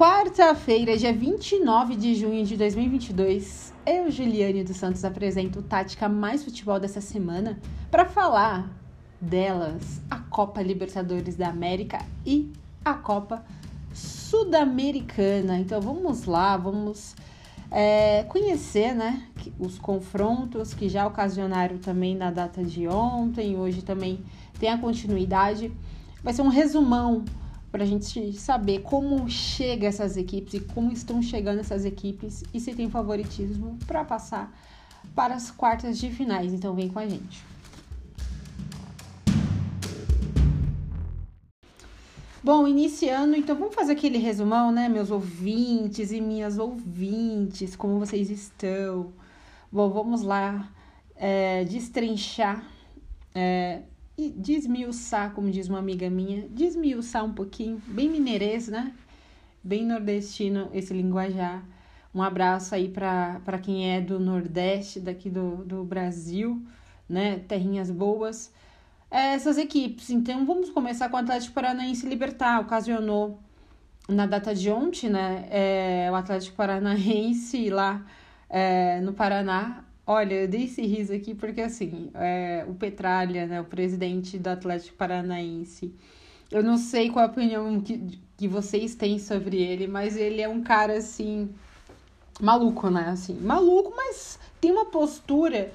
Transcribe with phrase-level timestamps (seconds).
[0.00, 6.42] Quarta-feira, dia 29 de junho de 2022, eu, Juliane dos Santos, apresento o Tática Mais
[6.42, 7.58] Futebol dessa semana
[7.90, 8.70] para falar
[9.20, 12.50] delas, a Copa Libertadores da América e
[12.82, 13.44] a Copa
[13.92, 15.58] Sudamericana.
[15.58, 17.14] Então vamos lá, vamos
[17.70, 24.24] é, conhecer né, os confrontos que já ocasionaram também na data de ontem, hoje também
[24.58, 25.70] tem a continuidade.
[26.24, 27.22] Vai ser um resumão
[27.70, 32.58] para a gente saber como chega essas equipes e como estão chegando essas equipes e
[32.58, 34.52] se tem favoritismo para passar
[35.14, 36.52] para as quartas de finais.
[36.52, 37.44] Então vem com a gente.
[42.42, 48.30] Bom, iniciando, então vamos fazer aquele resumão, né, meus ouvintes e minhas ouvintes, como vocês
[48.30, 49.12] estão?
[49.70, 50.70] Bom, vamos lá
[51.14, 52.64] é, destrinchar
[53.34, 53.82] é,
[54.16, 58.92] e desmiuçar, como diz uma amiga minha, desmiuçar um pouquinho, bem mineirês, né?
[59.62, 61.64] Bem nordestino esse linguajar.
[62.14, 66.60] Um abraço aí para quem é do Nordeste, daqui do, do Brasil,
[67.08, 67.38] né?
[67.46, 68.52] Terrinhas boas.
[69.10, 70.10] É, essas equipes.
[70.10, 72.60] Então, vamos começar com o Atlético Paranaense Libertar.
[72.60, 73.38] Ocasionou
[74.08, 75.46] na data de ontem, né?
[75.50, 78.04] É, o Atlético Paranaense lá
[78.48, 83.60] é, no Paraná Olha, eu dei esse riso aqui porque, assim, é, o Petralha, né,
[83.60, 85.94] o presidente do Atlético Paranaense,
[86.50, 90.48] eu não sei qual a opinião que, que vocês têm sobre ele, mas ele é
[90.48, 91.48] um cara, assim,
[92.40, 93.10] maluco, né?
[93.10, 95.72] Assim, maluco, mas tem uma postura,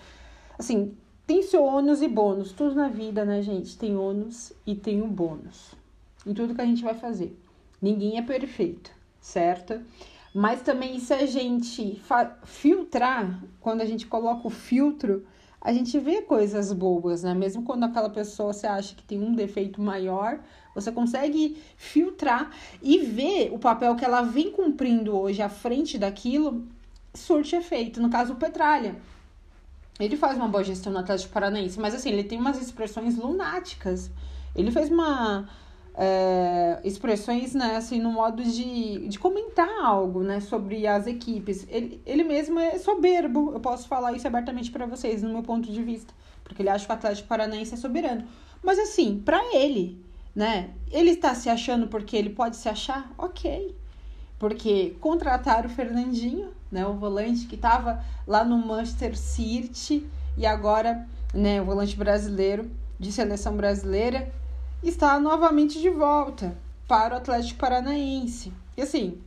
[0.59, 0.94] assim,
[1.25, 2.52] tem seu ônus e bônus.
[2.52, 3.78] Tudo na vida, né, gente?
[3.78, 5.72] Tem ônus e tem o bônus.
[6.28, 7.33] Em tudo que a gente vai fazer.
[7.81, 8.91] Ninguém é perfeito,
[9.22, 9.80] certo?
[10.38, 11.97] Mas também se a gente
[12.44, 15.25] filtrar, quando a gente coloca o filtro,
[15.61, 17.33] a gente vê coisas boas, né?
[17.33, 20.41] Mesmo quando aquela pessoa você acha que tem um defeito maior,
[20.75, 22.52] você consegue filtrar
[22.83, 26.67] e ver o papel que ela vem cumprindo hoje à frente daquilo,
[27.13, 28.01] surte efeito.
[28.01, 28.97] No caso, o Petralha.
[29.97, 34.12] Ele faz uma boa gestão no Atlético Paranaense, mas assim, ele tem umas expressões lunáticas.
[34.53, 35.47] Ele fez uma
[35.97, 41.66] é, expressões, né, assim, no modo de, de comentar algo, né, sobre as equipes.
[41.69, 45.72] Ele, ele mesmo é soberbo, eu posso falar isso abertamente para vocês, no meu ponto
[45.72, 46.13] de vista,
[46.44, 48.25] porque ele acha que o Atlético Paranaense é soberano.
[48.61, 50.03] Mas assim, para ele,
[50.35, 53.12] né, ele está se achando porque ele pode se achar?
[53.17, 53.75] Ok.
[54.38, 60.06] Porque contrataram o Fernandinho, né, o volante que estava lá no Manchester City
[60.38, 62.69] e agora, né, o volante brasileiro
[63.00, 64.29] de seleção brasileira
[64.90, 66.56] está novamente de volta
[66.88, 68.53] para o Atlético Paranaense.
[68.78, 69.18] E assim,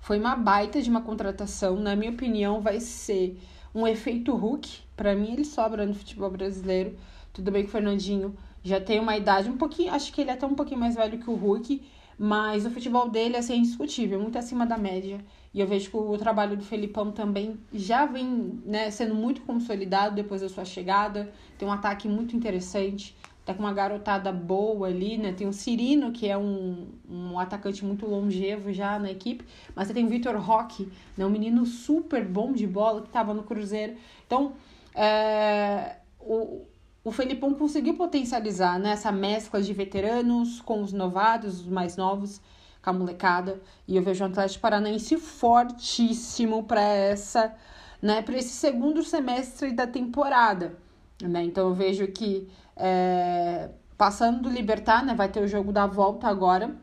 [0.00, 3.40] foi uma baita de uma contratação, na minha opinião, vai ser
[3.74, 4.80] um efeito Hulk.
[4.96, 6.94] Para mim, ele sobra no futebol brasileiro.
[7.32, 10.34] Tudo bem que o Fernandinho já tem uma idade um pouquinho, acho que ele é
[10.34, 11.82] até um pouquinho mais velho que o Hulk,
[12.18, 15.24] mas o futebol dele é assim, indiscutível, muito acima da média.
[15.54, 20.16] E eu vejo que o trabalho do Felipão também já vem né, sendo muito consolidado
[20.16, 21.32] depois da sua chegada.
[21.56, 23.16] Tem um ataque muito interessante
[23.48, 25.32] tá com uma garotada boa ali, né?
[25.32, 29.42] Tem o Cirino, que é um, um atacante muito longevo já na equipe,
[29.74, 31.24] mas você tem o Vitor Roque, né?
[31.24, 33.96] Um menino super bom de bola que estava no Cruzeiro.
[34.26, 34.52] Então,
[34.94, 36.66] é, o,
[37.02, 42.42] o Felipão conseguiu potencializar né, essa mescla de veteranos com os novados, os mais novos,
[42.82, 43.62] com a molecada.
[43.86, 47.54] E eu vejo o Atlético Paranaense fortíssimo para essa,
[48.02, 50.76] né, para esse segundo semestre da temporada.
[51.22, 51.44] Né?
[51.44, 52.46] Então eu vejo que
[52.78, 55.14] é, passando do Libertar, né?
[55.14, 56.76] Vai ter o jogo da volta agora.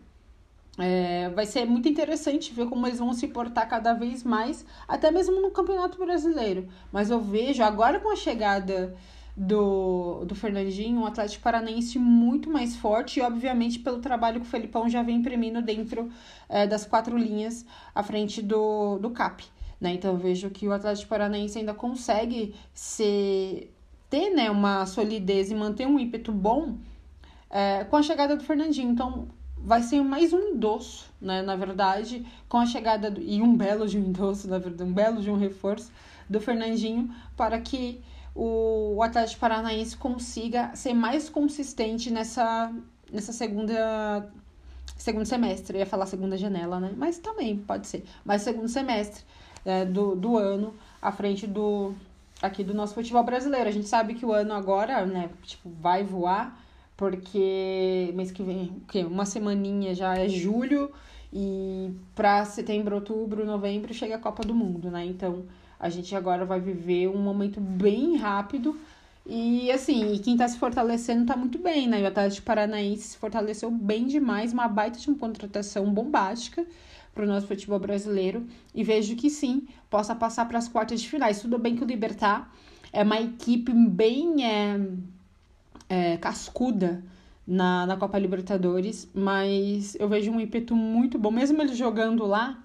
[0.78, 5.10] É, vai ser muito interessante ver como eles vão se portar cada vez mais, até
[5.10, 6.68] mesmo no Campeonato Brasileiro.
[6.92, 8.94] Mas eu vejo agora com a chegada
[9.36, 14.50] do, do Fernandinho, um Atlético Paranaense muito mais forte, e obviamente pelo trabalho que o
[14.50, 16.12] Felipão já vem imprimindo dentro
[16.50, 19.46] é, das quatro linhas à frente do, do CAP.
[19.80, 19.94] Né?
[19.94, 23.75] Então eu vejo que o Atlético Paranaense ainda consegue ser
[24.10, 26.78] ter né, uma solidez e manter um ímpeto bom
[27.50, 28.92] é, com a chegada do Fernandinho.
[28.92, 33.56] Então, vai ser mais um endosso, né, na verdade, com a chegada, do, e um
[33.56, 35.92] belo de um endosso, na verdade, um belo de um reforço
[36.30, 38.02] do Fernandinho, para que
[38.34, 42.72] o, o Atlético Paranaense consiga ser mais consistente nessa,
[43.12, 44.32] nessa segunda
[44.98, 46.94] segundo semestre, ia falar segunda janela, né?
[46.96, 48.06] Mas também pode ser.
[48.24, 49.24] Mas segundo semestre
[49.64, 51.94] é, do, do ano, à frente do,
[52.46, 53.68] aqui do nosso futebol brasileiro.
[53.70, 56.60] A gente sabe que o ano agora, né, tipo, vai voar,
[56.98, 60.92] porque mês que vem, que uma semaninha já é julho
[61.34, 65.06] e para setembro, outubro, novembro chega a Copa do Mundo, né?
[65.06, 65.46] Então,
[65.80, 68.78] a gente agora vai viver um momento bem rápido
[69.26, 72.02] E assim, quem tá se fortalecendo tá muito bem, né?
[72.04, 76.66] O Atlético Paranaense se fortaleceu bem demais, uma baita de uma contratação bombástica
[77.16, 78.46] para o nosso futebol brasileiro.
[78.74, 81.42] E vejo que sim, possa passar para as quartas de finais.
[81.42, 82.54] Tudo bem que o Libertar
[82.92, 84.80] é uma equipe bem é,
[85.90, 87.02] é, cascuda
[87.48, 92.62] na, na Copa Libertadores, mas eu vejo um ímpeto muito bom, mesmo ele jogando lá,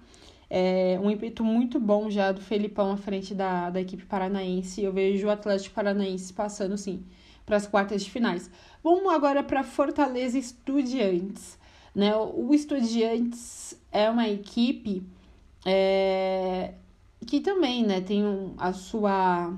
[0.49, 4.83] é, um ímpeto muito bom já do Felipão à frente da, da equipe paranaense.
[4.83, 7.05] Eu vejo o Atlético Paranaense passando, sim,
[7.45, 8.49] para as quartas de finais.
[8.83, 11.57] Vamos agora para Fortaleza Estudiantes.
[11.93, 12.15] Né?
[12.15, 15.03] O Estudiantes é uma equipe
[15.65, 16.73] é,
[17.25, 19.53] que também né, tem um, a sua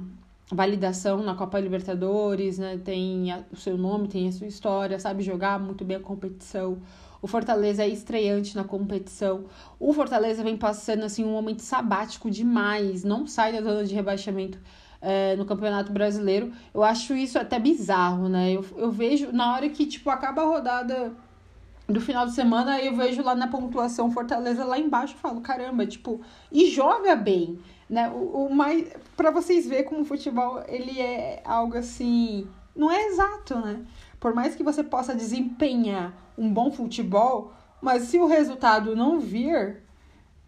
[0.52, 2.80] validação na Copa Libertadores, né?
[2.84, 6.80] tem a, o seu nome, tem a sua história, sabe jogar muito bem a competição.
[7.22, 9.46] O Fortaleza é estreante na competição.
[9.80, 14.60] O Fortaleza vem passando assim um momento sabático demais, não sai da zona de rebaixamento
[15.02, 16.52] é, no Campeonato Brasileiro.
[16.74, 18.52] Eu acho isso até bizarro, né?
[18.52, 21.14] Eu, eu vejo na hora que tipo acaba a rodada
[21.94, 26.22] do final de semana, eu vejo lá na pontuação Fortaleza lá embaixo, falo, caramba, tipo,
[26.52, 27.60] e joga bem,
[27.90, 28.10] né?
[28.10, 33.06] O, o mais para vocês verem como o futebol ele é algo assim, não é
[33.08, 33.86] exato, né?
[34.20, 39.84] Por mais que você possa desempenhar um bom futebol, mas se o resultado não vir,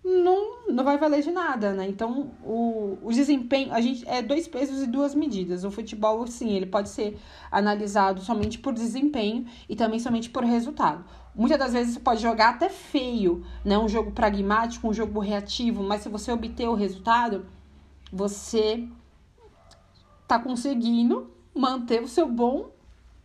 [0.06, 1.88] não, não vai valer de nada, né?
[1.89, 5.63] Então, o, o desempenho, a gente é dois pesos e duas medidas.
[5.63, 7.18] O futebol, sim, ele pode ser
[7.51, 11.03] analisado somente por desempenho e também somente por resultado.
[11.35, 13.77] Muitas das vezes você pode jogar até feio, né?
[13.77, 17.45] Um jogo pragmático, um jogo reativo, mas se você obter o resultado,
[18.11, 18.87] você
[20.27, 22.73] tá conseguindo manter o seu bom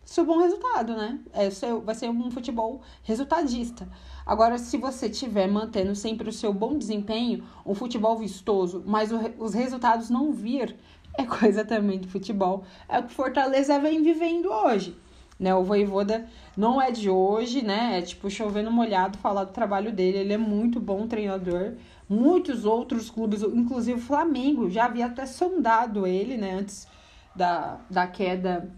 [0.03, 1.19] seu bom resultado, né?
[1.31, 3.87] É, seu, vai ser um futebol resultadista.
[4.25, 9.17] Agora, se você tiver mantendo sempre o seu bom desempenho, um futebol vistoso, mas o,
[9.39, 10.75] os resultados não vir,
[11.17, 12.63] é coisa também do futebol.
[12.89, 14.99] É o que Fortaleza vem vivendo hoje.
[15.41, 15.55] Né?
[15.55, 17.97] O Voivoda não é de hoje, né?
[17.97, 20.19] É tipo chovendo molhado falar do trabalho dele.
[20.19, 21.73] Ele é muito bom treinador.
[22.07, 26.53] Muitos outros clubes, inclusive o Flamengo, já havia até sondado ele, né?
[26.59, 26.87] Antes
[27.35, 28.69] da, da queda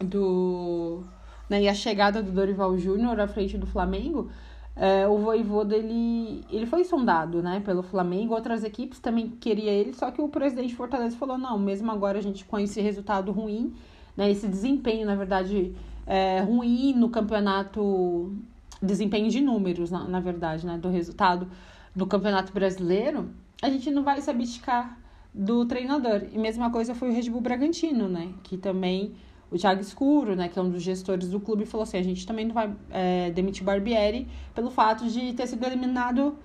[0.00, 1.04] do.
[1.48, 4.28] Né, e a chegada do Dorival Júnior à frente do Flamengo,
[4.74, 9.94] é, o Voivoda ele, ele foi sondado né, pelo Flamengo, outras equipes também queriam ele,
[9.94, 13.72] só que o presidente Fortaleza falou: não, mesmo agora a gente com esse resultado ruim,
[14.16, 15.74] né, esse desempenho, na verdade,
[16.06, 18.32] é, ruim no campeonato,
[18.82, 21.48] desempenho de números, na, na verdade, né, do resultado
[21.94, 23.30] do campeonato brasileiro,
[23.62, 24.98] a gente não vai se abdicar
[25.32, 26.22] do treinador.
[26.32, 29.14] E mesma coisa foi o Red Bull Bragantino, né, que também
[29.50, 32.26] o Thiago Escuro, né, que é um dos gestores do clube, falou assim: a gente
[32.26, 36.36] também não vai é, demitir Barbieri pelo fato de ter sido eliminado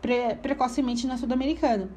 [0.00, 1.88] pre precocemente na Sul-Americana.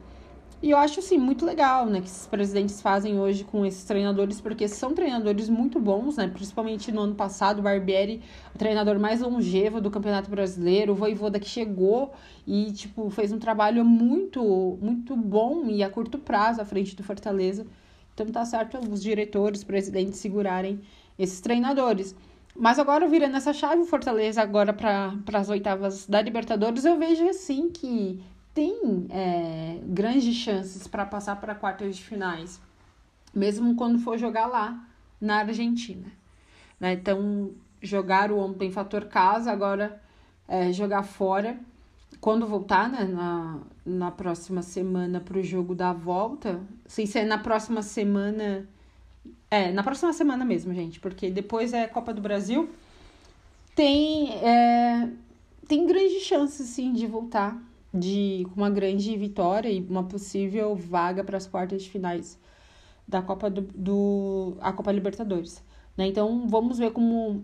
[0.63, 4.39] E eu acho, assim, muito legal, né, que esses presidentes fazem hoje com esses treinadores,
[4.39, 8.21] porque são treinadores muito bons, né, principalmente no ano passado, o Barbieri,
[8.56, 12.13] o treinador mais longevo do Campeonato Brasileiro, o Voivoda que chegou
[12.48, 17.04] e, tipo, fez um trabalho muito, muito bom e a curto prazo à frente do
[17.04, 17.68] Fortaleza.
[18.13, 20.80] Então tá certo os diretores, presidentes segurarem
[21.19, 22.15] esses treinadores.
[22.56, 27.27] Mas agora virando essa chave, o Fortaleza agora para as oitavas da Libertadores, eu vejo
[27.27, 28.21] assim que
[28.53, 32.61] tem é, grandes chances para passar para quartas de finais,
[33.33, 34.88] mesmo quando for jogar lá
[35.19, 36.11] na Argentina.
[36.79, 36.94] Né?
[36.94, 37.51] Então,
[37.81, 40.01] jogar o ontem fator casa, agora
[40.48, 41.57] é, jogar fora
[42.22, 47.38] quando voltar, né, na, na próxima semana para o jogo da volta, sem ser na
[47.38, 48.65] próxima semana.
[49.51, 52.69] É, na próxima semana mesmo, gente, porque depois é Copa do Brasil.
[53.75, 55.10] Tem, é,
[55.67, 57.62] tem grande chance, sim, de voltar
[57.93, 62.39] de uma grande vitória e uma possível vaga para as quartas de finais
[63.07, 65.63] da Copa do, do a Copa Libertadores.
[65.95, 66.07] Né?
[66.07, 67.43] Então vamos ver como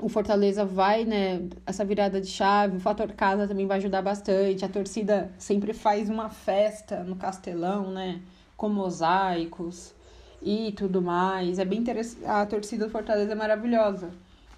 [0.00, 4.64] o Fortaleza vai, né, essa virada de chave, o fator casa também vai ajudar bastante.
[4.64, 8.20] A torcida sempre faz uma festa no Castelão, né,
[8.56, 9.92] com mosaicos
[10.40, 11.58] e tudo mais.
[11.58, 12.24] É bem interessante.
[12.24, 14.10] A torcida do Fortaleza é maravilhosa,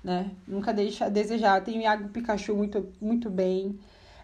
[0.04, 0.30] né?
[0.46, 1.62] Nunca deixa a desejar.
[1.64, 3.78] Tem o Iago Pikachu muito, muito bem.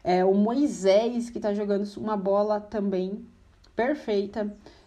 [0.07, 3.27] É, o Moisés, que tá jogando uma bola também
[3.75, 4.45] perfeita.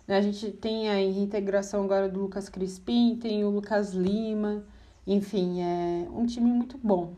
[0.08, 0.16] Né?
[0.16, 4.64] A gente tem a reintegração agora do Lucas Crispim, tem o Lucas Lima.
[5.06, 7.16] Enfim, é um time muito bom.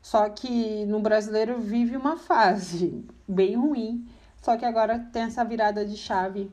[0.00, 4.08] Só que no brasileiro vive uma fase bem ruim.
[4.40, 6.50] Só que agora tem essa virada de chave.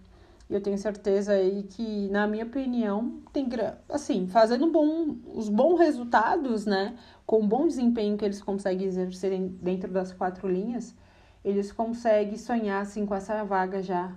[0.50, 3.48] E eu tenho certeza aí que, na minha opinião, tem
[3.90, 6.96] assim, fazendo bom, os bons resultados, né?
[7.26, 10.96] Com o bom desempenho que eles conseguem exercer dentro das quatro linhas,
[11.44, 14.14] eles conseguem sonhar assim com essa vaga já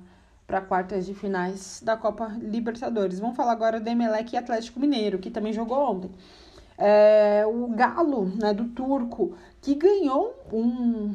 [0.46, 3.20] para quartas de finais da Copa Libertadores.
[3.20, 6.10] Vamos falar agora do Emelec e Atlético Mineiro, que também jogou ontem.
[6.78, 11.14] É, o Galo, né, do Turco, que ganhou um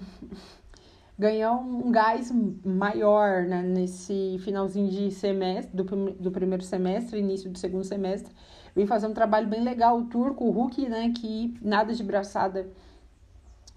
[1.18, 2.32] ganhou um gás
[2.66, 8.34] maior né, nesse finalzinho de semestre, do, do primeiro semestre, início do segundo semestre.
[8.76, 10.00] Vem fazendo um trabalho bem legal.
[10.00, 12.68] O Turco, o Hulk, né, que nada de braçada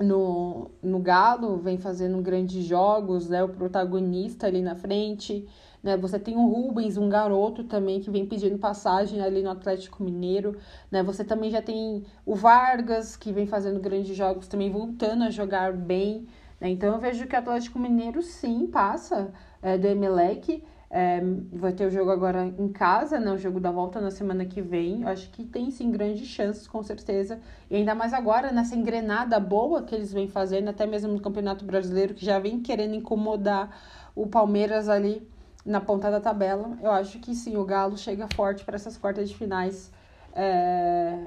[0.00, 3.42] no, no Galo, vem fazendo grandes jogos, né?
[3.42, 5.46] O protagonista ali na frente,
[5.82, 5.96] né?
[5.96, 10.56] Você tem o Rubens, um garoto também que vem pedindo passagem ali no Atlético Mineiro,
[10.90, 11.02] né?
[11.02, 15.72] Você também já tem o Vargas, que vem fazendo grandes jogos, também voltando a jogar
[15.72, 16.26] bem?
[16.60, 19.32] Então eu vejo que o Atlético Mineiro sim passa
[19.62, 21.20] é, do Emelec, é,
[21.52, 23.30] vai ter o jogo agora em casa, né?
[23.30, 25.02] O jogo da volta na semana que vem.
[25.02, 27.40] Eu acho que tem sim grandes chances, com certeza.
[27.68, 31.64] E ainda mais agora, nessa engrenada boa que eles vêm fazendo, até mesmo no Campeonato
[31.64, 33.76] Brasileiro, que já vem querendo incomodar
[34.14, 35.28] o Palmeiras ali
[35.64, 36.78] na ponta da tabela.
[36.80, 39.92] Eu acho que sim, o Galo chega forte para essas quartas de finais.
[40.32, 41.26] É...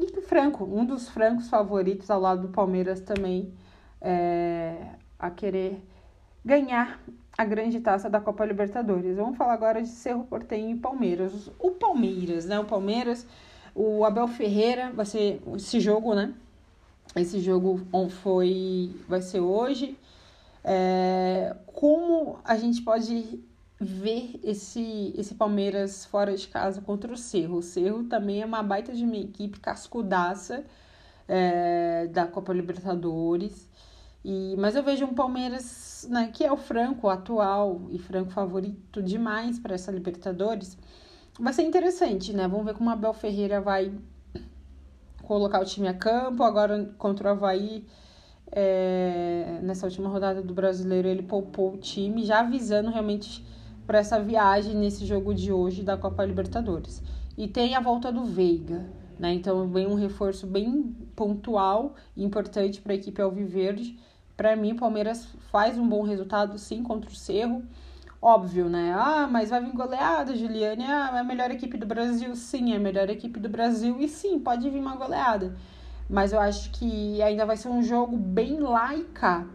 [0.00, 3.52] E Franco, um dos francos favoritos ao lado do Palmeiras também,
[4.04, 4.76] é...
[5.18, 5.82] a querer
[6.44, 7.00] ganhar
[7.36, 9.16] a grande taça da Copa Libertadores.
[9.16, 11.50] Vamos falar agora de Cerro Porteño e Palmeiras.
[11.58, 12.60] O Palmeiras, né?
[12.60, 13.26] O Palmeiras,
[13.74, 16.32] o Abel Ferreira, vai ser esse jogo, né?
[17.16, 17.80] Esse jogo
[18.22, 19.98] foi, vai ser hoje.
[20.62, 23.40] É, como a gente pode
[23.80, 27.58] ver esse, esse Palmeiras fora de casa contra o Cerro?
[27.58, 30.64] O Cerro também é uma baita de uma equipe cascudaça
[31.28, 33.68] é, da Copa Libertadores.
[34.24, 39.02] E, mas eu vejo um Palmeiras, né, que é o Franco atual e Franco favorito
[39.02, 40.78] demais para essa Libertadores.
[41.38, 42.48] Vai ser interessante, né?
[42.48, 43.92] Vamos ver como a Abel Ferreira vai
[45.24, 46.42] colocar o time a campo.
[46.42, 47.84] Agora contra o Havaí,
[48.50, 53.44] é, nessa última rodada do brasileiro, ele poupou o time, já avisando realmente
[53.86, 57.02] para essa viagem nesse jogo de hoje da Copa Libertadores.
[57.36, 58.86] E tem a volta do Veiga,
[59.18, 59.34] né?
[59.34, 63.98] Então vem um reforço bem pontual e importante para a equipe Alviverde
[64.36, 67.62] para mim, o Palmeiras faz um bom resultado sim contra o Cerro.
[68.20, 68.94] Óbvio, né?
[68.96, 70.84] Ah, mas vai vir goleada, Juliane.
[70.84, 72.34] Ah, é a melhor equipe do Brasil.
[72.34, 74.00] Sim, é a melhor equipe do Brasil.
[74.00, 75.54] E sim, pode vir uma goleada.
[76.08, 79.46] Mas eu acho que ainda vai ser um jogo bem laica.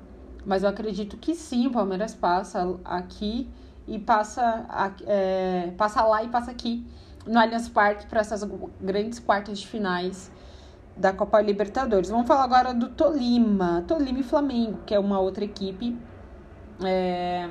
[0.45, 3.49] Mas eu acredito que sim, o Palmeiras passa aqui
[3.87, 4.65] e passa,
[5.05, 6.85] é, passa lá e passa aqui
[7.25, 8.47] no Allianz Parque para essas
[8.79, 10.31] grandes quartas de finais
[10.99, 12.09] da Copa Libertadores.
[12.09, 15.97] Vamos falar agora do Tolima, Tolima e Flamengo, que é uma outra equipe
[16.83, 17.49] é,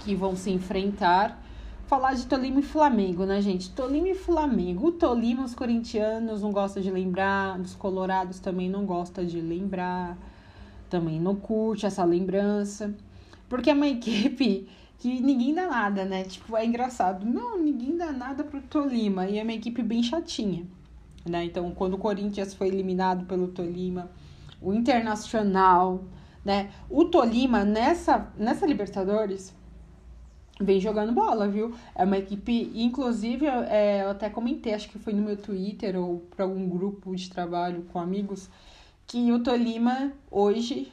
[0.00, 1.42] que vão se enfrentar.
[1.86, 3.70] Falar de Tolima e Flamengo, né, gente?
[3.70, 4.88] Tolima e Flamengo.
[4.88, 10.18] O Tolima, os corintianos não gostam de lembrar, os colorados também não gostam de lembrar,
[10.90, 12.94] também não curte essa lembrança,
[13.48, 14.68] porque é uma equipe
[14.98, 16.24] que ninguém dá nada, né?
[16.24, 17.24] Tipo, é engraçado.
[17.24, 20.66] Não, ninguém dá nada pro Tolima, e é uma equipe bem chatinha.
[21.26, 21.44] Né?
[21.44, 24.10] Então, quando o Corinthians foi eliminado pelo Tolima,
[24.60, 26.04] o Internacional,
[26.44, 26.70] né?
[26.88, 29.54] O Tolima nessa nessa Libertadores
[30.60, 31.74] vem jogando bola, viu?
[31.94, 36.20] É uma equipe, inclusive, é, eu até comentei, acho que foi no meu Twitter ou
[36.34, 38.50] para algum grupo de trabalho com amigos,
[39.06, 40.92] que o Tolima hoje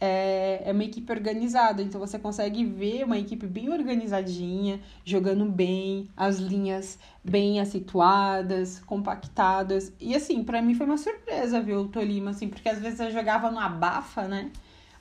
[0.00, 6.08] é, é uma equipe organizada, então você consegue ver uma equipe bem organizadinha, jogando bem,
[6.16, 9.92] as linhas bem situadas, compactadas.
[10.00, 13.10] E assim, para mim foi uma surpresa ver o Tolima, assim, porque às vezes eu
[13.10, 14.50] jogava no abafa, né?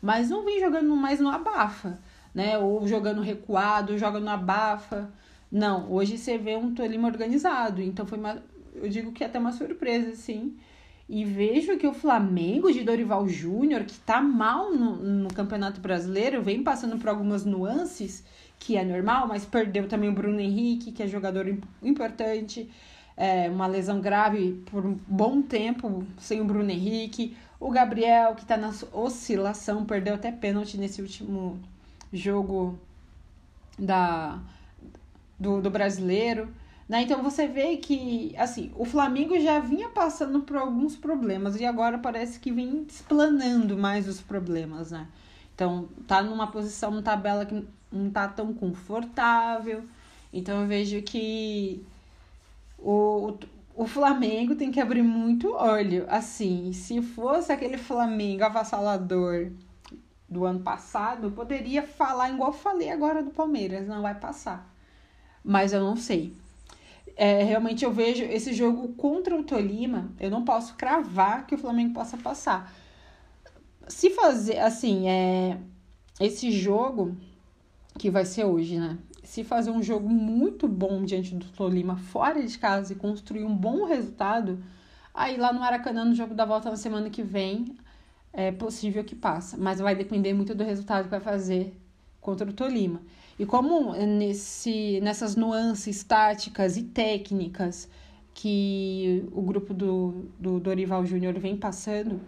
[0.01, 1.99] Mas não vem jogando mais no abafa,
[2.33, 2.57] né?
[2.57, 5.11] Ou jogando recuado, joga no abafa.
[5.51, 8.43] Não, hoje você vê um Tolima organizado, então foi uma.
[8.75, 10.55] Eu digo que é até uma surpresa, assim
[11.07, 16.41] e vejo que o Flamengo de Dorival Júnior, que tá mal no, no Campeonato Brasileiro,
[16.41, 18.23] vem passando por algumas nuances,
[18.57, 21.47] que é normal, mas perdeu também o Bruno Henrique, que é jogador
[21.83, 22.69] importante,
[23.15, 27.37] é, uma lesão grave por um bom tempo sem o Bruno Henrique.
[27.59, 31.59] O Gabriel, que tá na oscilação, perdeu até pênalti nesse último
[32.11, 32.79] jogo
[33.77, 34.39] da,
[35.39, 36.49] do, do brasileiro.
[36.87, 37.01] Né?
[37.01, 41.97] Então você vê que assim o Flamengo já vinha passando por alguns problemas e agora
[41.97, 45.07] parece que vem explanando mais os problemas, né?
[45.55, 49.83] Então tá numa posição na tabela que não tá tão confortável.
[50.31, 51.83] Então eu vejo que
[52.77, 53.35] o,
[53.75, 56.05] o Flamengo tem que abrir muito olho.
[56.09, 59.51] Assim, se fosse aquele Flamengo avassalador
[60.29, 64.69] do ano passado, poderia falar igual eu falei agora do Palmeiras, não vai passar.
[65.43, 66.35] Mas eu não sei
[67.15, 71.57] é, realmente eu vejo esse jogo contra o Tolima, eu não posso cravar que o
[71.57, 72.73] Flamengo possa passar.
[73.87, 75.57] Se fazer, assim, é,
[76.19, 77.15] esse jogo
[77.97, 78.97] que vai ser hoje, né?
[79.23, 83.55] Se fazer um jogo muito bom diante do Tolima fora de casa e construir um
[83.55, 84.63] bom resultado,
[85.13, 87.77] aí lá no Maracanã, no jogo da volta na semana que vem,
[88.33, 89.57] é possível que passe.
[89.57, 91.75] Mas vai depender muito do resultado que vai fazer
[92.19, 93.01] contra o Tolima.
[93.37, 97.89] E como nesse, nessas nuances táticas e técnicas
[98.33, 102.19] que o grupo do, do Dorival Júnior vem passando,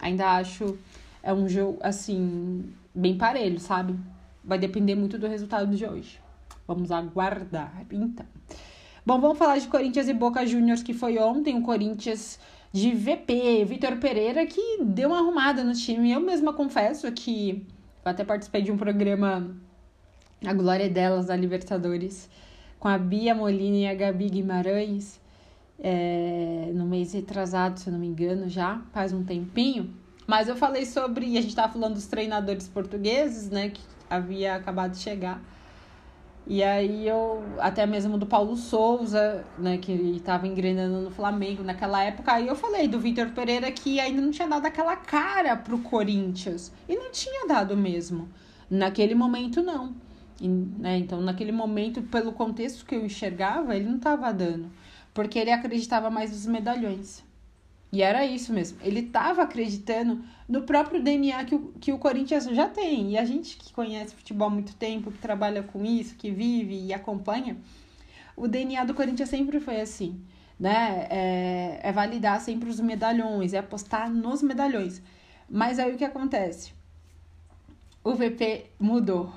[0.00, 0.76] ainda acho
[1.22, 3.96] é um jogo assim bem parelho, sabe?
[4.44, 6.20] Vai depender muito do resultado de hoje.
[6.66, 8.26] Vamos aguardar, então.
[9.04, 11.56] Bom, vamos falar de Corinthians e Boca Juniors, que foi ontem.
[11.56, 12.38] O Corinthians
[12.72, 16.12] de VP, Vitor Pereira, que deu uma arrumada no time.
[16.12, 17.64] Eu mesma confesso que
[18.04, 19.54] eu até participei de um programa
[20.44, 22.28] A Glória Delas, da Libertadores,
[22.78, 25.20] com a Bia Molina e a Gabi Guimarães,
[25.78, 29.94] é, no mês retrasado, se eu não me engano, já faz um tempinho.
[30.26, 34.92] Mas eu falei sobre, a gente estava falando dos treinadores portugueses, né, que havia acabado
[34.92, 35.40] de chegar.
[36.48, 42.04] E aí eu, até mesmo do Paulo Souza, né, que estava engrenando no Flamengo naquela
[42.04, 45.78] época, aí eu falei do Vitor Pereira que ainda não tinha dado aquela cara pro
[45.78, 46.72] Corinthians.
[46.88, 48.28] E não tinha dado mesmo.
[48.70, 49.94] Naquele momento, não.
[50.40, 54.70] E, né, então, naquele momento, pelo contexto que eu enxergava, ele não estava dando.
[55.14, 57.24] Porque ele acreditava mais nos medalhões.
[57.92, 58.78] E era isso mesmo.
[58.82, 63.12] Ele estava acreditando no próprio DNA que o, que o Corinthians já tem.
[63.12, 66.78] E a gente que conhece futebol há muito tempo, que trabalha com isso, que vive
[66.78, 67.56] e acompanha,
[68.36, 70.20] o DNA do Corinthians sempre foi assim.
[70.58, 71.06] Né?
[71.10, 75.00] É, é validar sempre os medalhões, é apostar nos medalhões.
[75.48, 76.72] Mas aí o que acontece?
[78.02, 79.32] O VP mudou.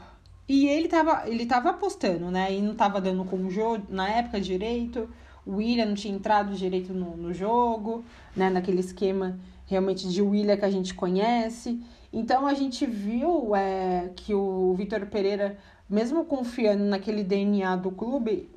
[0.49, 2.51] E ele estava ele tava apostando, né?
[2.53, 5.07] E não estava dando com o jogo na época direito
[5.49, 8.51] o William não tinha entrado direito no, no jogo, né?
[8.51, 11.81] Naquele esquema realmente de William que a gente conhece.
[12.13, 15.57] Então a gente viu é, que o Vitor Pereira,
[15.89, 18.47] mesmo confiando naquele DNA do clube,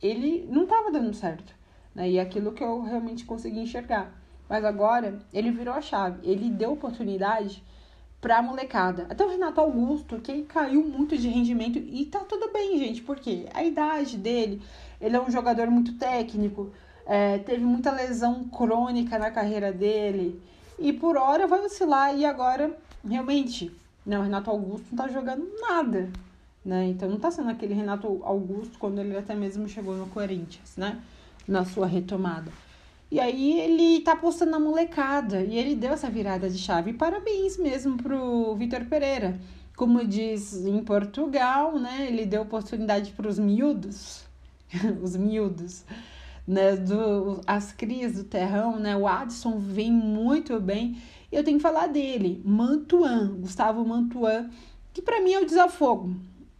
[0.00, 1.52] ele não estava dando certo.
[1.92, 2.10] Né?
[2.10, 4.16] E aquilo que eu realmente consegui enxergar.
[4.48, 6.20] Mas agora ele virou a chave.
[6.22, 7.64] Ele deu oportunidade
[8.20, 9.06] pra molecada.
[9.08, 13.46] Até o Renato Augusto, que caiu muito de rendimento e tá tudo bem, gente, porque
[13.54, 14.60] a idade dele,
[15.00, 16.70] ele é um jogador muito técnico,
[17.06, 20.40] é, teve muita lesão crônica na carreira dele
[20.78, 22.76] e por hora vai oscilar e agora
[23.08, 23.72] realmente,
[24.04, 26.10] né, o Renato Augusto não tá jogando nada,
[26.64, 26.86] né?
[26.88, 31.00] Então não tá sendo aquele Renato Augusto quando ele até mesmo chegou no Corinthians, né?
[31.48, 32.52] Na sua retomada.
[33.10, 36.92] E aí ele tá postando na molecada e ele deu essa virada de chave.
[36.92, 39.36] Parabéns mesmo pro Vitor Pereira.
[39.76, 42.06] Como diz em Portugal, né?
[42.06, 44.24] Ele deu oportunidade para os miúdos,
[45.02, 45.84] os miúdos,
[46.46, 46.76] né?
[46.76, 48.96] Do, as crias do terrão, né?
[48.96, 50.96] O Adson vem muito bem.
[51.32, 54.50] Eu tenho que falar dele, Mantuan, Gustavo Mantuan,
[54.92, 56.14] que para mim é o desafogo.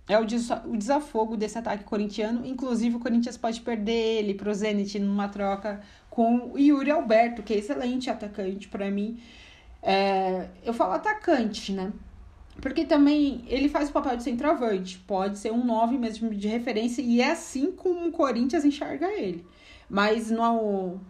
[0.08, 2.44] É o, o desafogo desse ataque corintiano.
[2.44, 5.80] Inclusive, o Corinthians pode perder ele pro Zenit numa troca
[6.20, 9.18] com o Yuri Alberto, que é excelente atacante para mim.
[9.83, 11.94] É, eu falo atacante, né?
[12.61, 17.00] Porque também ele faz o papel de centroavante, pode ser um 9 mesmo de referência,
[17.00, 19.46] e é assim como o Corinthians enxerga ele.
[19.88, 21.00] Mas no,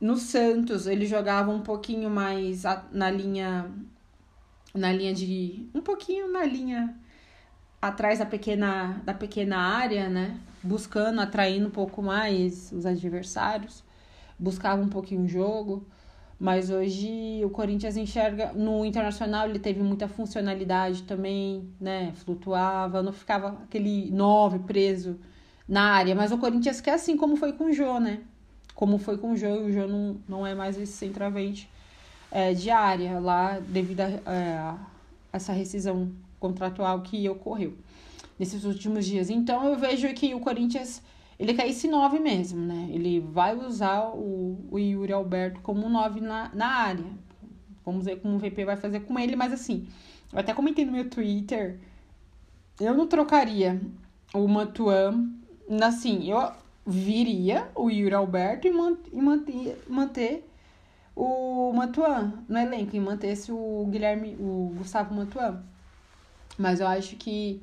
[0.00, 3.70] no Santos ele jogava um pouquinho mais na linha.
[4.72, 5.68] Na linha de.
[5.74, 6.98] Um pouquinho na linha
[7.82, 10.40] atrás da pequena, da pequena área, né?
[10.62, 13.89] Buscando, atraindo um pouco mais os adversários
[14.40, 15.86] buscava um pouquinho o jogo.
[16.38, 18.52] Mas hoje o Corinthians enxerga.
[18.54, 22.12] No Internacional ele teve muita funcionalidade também, né?
[22.14, 25.18] Flutuava, não ficava aquele nove preso
[25.68, 26.14] na área.
[26.14, 28.20] Mas o Corinthians quer assim como foi com o Jô, né?
[28.74, 31.68] Como foi com o Jô, e o Jô não, não é mais esse centroavante
[32.30, 34.78] é, de área lá devido a, é, a
[35.32, 37.74] essa rescisão contratual que ocorreu
[38.38, 39.28] nesses últimos dias.
[39.28, 41.02] Então eu vejo que o Corinthians
[41.40, 42.86] ele quer esse 9 mesmo, né?
[42.90, 47.06] Ele vai usar o, o Yuri Alberto como 9 na, na área.
[47.82, 49.88] Vamos ver como o VP vai fazer com ele, mas assim,
[50.30, 51.78] eu até comentei no meu Twitter,
[52.78, 53.80] eu não trocaria
[54.34, 55.30] o Matuan,
[55.82, 56.52] assim, eu
[56.86, 60.46] viria o Yuri Alberto e, e manter, manter
[61.16, 65.62] o Matuan no elenco, e mantesse o Guilherme, o Gustavo Matuan.
[66.58, 67.62] Mas eu acho que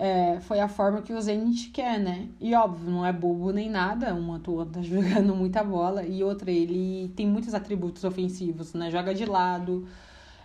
[0.00, 2.28] é, foi a forma que o Zenit quer, né?
[2.40, 6.52] E óbvio, não é bobo nem nada, uma tua tá jogando muita bola, e outra,
[6.52, 8.92] ele tem muitos atributos ofensivos, né?
[8.92, 9.88] Joga de lado,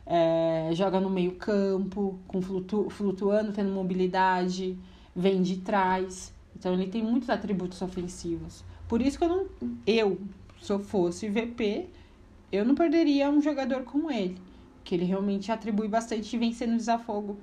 [0.08, 4.76] é, joga no meio campo, com flutu flutuando, tendo mobilidade,
[5.16, 6.34] vem de trás.
[6.58, 8.64] Então ele tem muitos atributos ofensivos.
[8.88, 9.46] Por isso que eu não.
[9.86, 10.20] Eu,
[10.64, 11.90] se eu fosse VP,
[12.52, 14.38] eu não perderia um jogador como ele.
[14.84, 17.38] Que ele realmente atribui bastante e vem sendo desafogo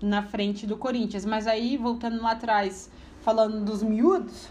[0.00, 1.24] na frente do Corinthians.
[1.24, 4.48] Mas aí, voltando lá atrás, falando dos miúdos,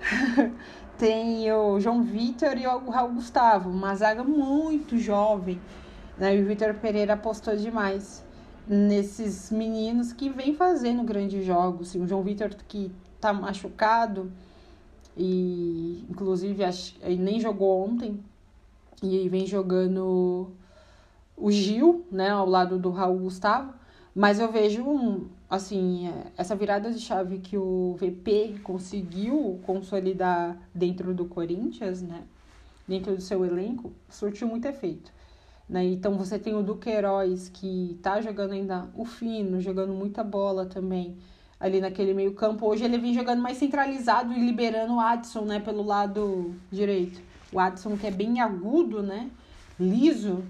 [0.98, 5.60] tem o João Vitor e o Raul Gustavo, uma zaga muito jovem.
[6.18, 6.36] Né?
[6.36, 8.24] E o Vitor Pereira apostou demais
[8.66, 11.94] nesses meninos que vem fazendo grandes jogos.
[11.94, 14.32] O João Vitor que tá machucado
[15.16, 16.62] e inclusive
[17.18, 18.20] nem jogou ontem
[19.02, 20.50] e vem jogando
[21.36, 23.74] o Gil, né, ao lado do Raul Gustavo.
[24.14, 30.56] Mas eu vejo um, assim, é, essa virada de chave que o VP conseguiu consolidar
[30.72, 32.22] dentro do Corinthians, né?
[32.86, 35.10] Dentro do seu elenco, surtiu muito efeito.
[35.68, 35.84] Né?
[35.86, 41.16] Então você tem o Duqueiroz que tá jogando ainda o fino, jogando muita bola também
[41.58, 42.66] ali naquele meio campo.
[42.66, 47.20] Hoje ele vem jogando mais centralizado e liberando o Adson, né, pelo lado direito.
[47.50, 49.30] O Adson que é bem agudo, né,
[49.80, 50.44] liso,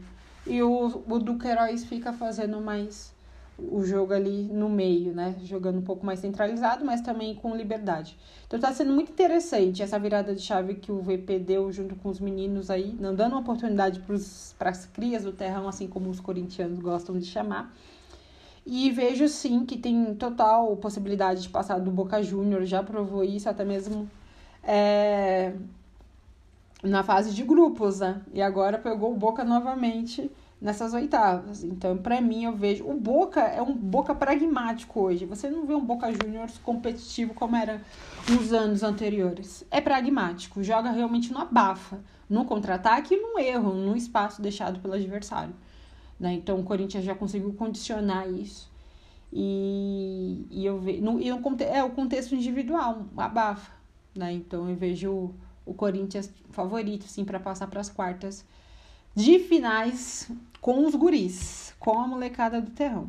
[0.44, 3.13] e o, o Duqueiroz fica fazendo mais
[3.58, 5.36] o jogo ali no meio, né?
[5.44, 8.16] Jogando um pouco mais centralizado, mas também com liberdade.
[8.46, 12.08] Então tá sendo muito interessante essa virada de chave que o VP deu junto com
[12.08, 14.02] os meninos aí, não dando uma oportunidade
[14.58, 17.74] para as crias do terrão, assim como os corintianos gostam de chamar.
[18.66, 23.48] E vejo sim que tem total possibilidade de passar do Boca Júnior, já provou isso
[23.48, 24.08] até mesmo
[24.62, 25.52] é,
[26.82, 28.22] na fase de grupos, né?
[28.32, 31.62] E agora pegou o Boca novamente nessas oitavas.
[31.62, 32.84] Então, para mim, eu vejo.
[32.88, 35.26] O Boca é um Boca pragmático hoje.
[35.26, 37.82] Você não vê um Boca Juniors competitivo como era
[38.28, 39.64] nos anos anteriores.
[39.70, 44.94] É pragmático, joga realmente no abafa, no contra-ataque e no erro, no espaço deixado pelo
[44.94, 45.54] adversário.
[46.18, 46.32] Né?
[46.34, 48.72] Então, o Corinthians já conseguiu condicionar isso.
[49.32, 51.02] E, e eu vejo.
[51.02, 53.72] No, e no, é o contexto individual, abafa.
[54.14, 54.32] Né?
[54.32, 55.34] Então, eu vejo
[55.66, 58.44] o, Corinthians favorito, sim, para passar para as quartas
[59.14, 63.08] de finais com os guris, com a molecada do terrão.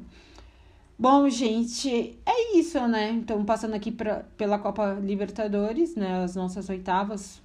[0.97, 3.09] Bom, gente, é isso, né?
[3.09, 6.23] Então, passando aqui pra, pela Copa Libertadores, né?
[6.23, 7.41] As nossas oitavas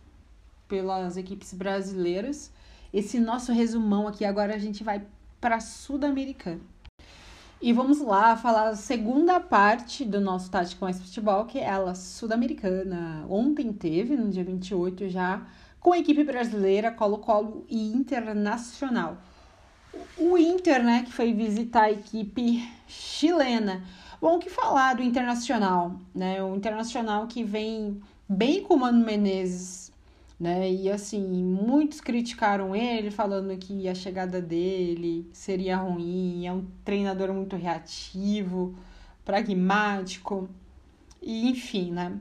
[0.68, 2.52] pelas equipes brasileiras.
[2.92, 5.02] Esse nosso resumão aqui, agora a gente vai
[5.40, 6.60] para Sul-Americana.
[7.62, 11.94] E vamos lá falar a segunda parte do nosso Tático Mais Futebol, que é ela
[11.94, 13.26] sul-americana.
[13.28, 15.46] Ontem teve, no dia 28 já,
[15.80, 19.18] com a equipe brasileira, Colo-Colo e Internacional
[20.16, 23.82] o Inter, né, que foi visitar a equipe chilena.
[24.20, 26.42] Bom, o que falar do Internacional, né?
[26.42, 29.90] O Internacional que vem bem com o Mano Menezes,
[30.38, 30.70] né?
[30.70, 37.32] E assim, muitos criticaram ele, falando que a chegada dele seria ruim, é um treinador
[37.32, 38.74] muito reativo,
[39.24, 40.50] pragmático,
[41.22, 42.18] e enfim, né?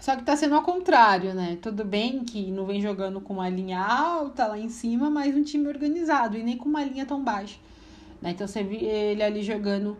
[0.00, 1.58] Só que tá sendo ao contrário, né?
[1.60, 5.42] Tudo bem que não vem jogando com uma linha alta lá em cima, mas um
[5.42, 7.58] time organizado e nem com uma linha tão baixa.
[8.20, 8.30] Né?
[8.30, 9.98] Então você vê ele ali jogando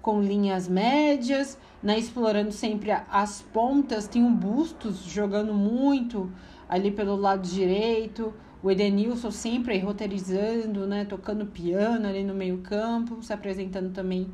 [0.00, 1.98] com linhas médias, né?
[1.98, 4.08] explorando sempre as pontas.
[4.08, 6.32] Tem um Bustos jogando muito
[6.66, 8.32] ali pelo lado direito.
[8.62, 11.04] O Edenilson sempre aí roteirizando, né?
[11.04, 14.30] Tocando piano ali no meio campo, se apresentando também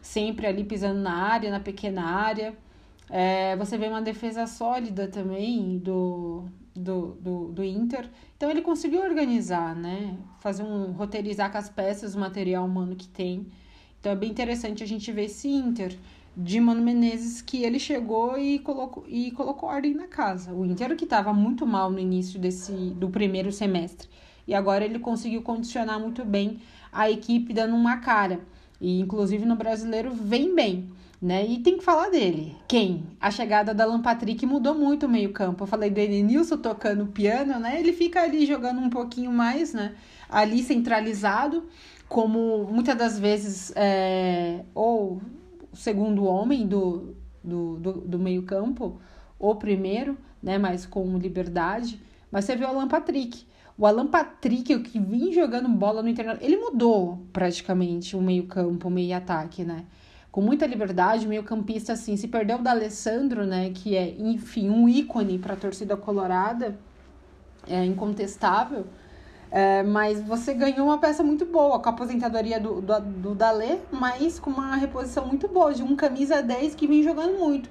[0.00, 2.56] sempre ali pisando na área, na pequena área.
[3.10, 8.08] É, você vê uma defesa sólida também do, do, do, do, Inter.
[8.36, 10.16] Então ele conseguiu organizar, né?
[10.40, 13.46] Fazer um roteirizar com as peças o material humano que tem.
[14.00, 15.96] Então é bem interessante a gente ver esse Inter
[16.36, 20.52] de Mano Menezes que ele chegou e colocou, e colocou ordem na casa.
[20.52, 24.08] O Inter que estava muito mal no início desse do primeiro semestre.
[24.46, 26.58] E agora ele conseguiu condicionar muito bem
[26.92, 28.40] a equipe dando uma cara.
[28.80, 30.90] E inclusive no brasileiro vem bem
[31.24, 31.46] né?
[31.46, 32.54] E tem que falar dele.
[32.68, 33.02] Quem?
[33.18, 35.62] A chegada da Alan Patrick mudou muito o meio-campo.
[35.64, 37.80] Eu falei do Edenilson tocando piano, né?
[37.80, 39.94] Ele fica ali jogando um pouquinho mais, né?
[40.28, 41.64] Ali centralizado,
[42.10, 45.22] como muitas das vezes é, ou
[45.72, 49.00] o segundo homem do, do, do, do meio-campo,
[49.38, 50.58] ou primeiro, né?
[50.58, 51.98] Mas com liberdade.
[52.30, 53.46] Mas você vê o Alan Patrick.
[53.78, 58.88] O Alan Patrick, o que vinha jogando bola no internet, ele mudou praticamente o meio-campo,
[58.88, 59.86] o meio-ataque, né?
[60.34, 64.88] Com muita liberdade, meio campista assim, se perdeu da Alessandro, né, que é, enfim, um
[64.88, 66.76] ícone para a torcida colorada,
[67.68, 68.84] é incontestável,
[69.48, 73.78] é, mas você ganhou uma peça muito boa, com a aposentadoria do, do, do Dalê,
[73.92, 77.70] mas com uma reposição muito boa, de um camisa 10 que vem jogando muito,